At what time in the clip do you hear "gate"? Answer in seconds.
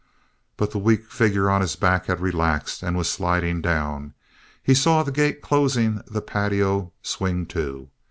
5.11-5.43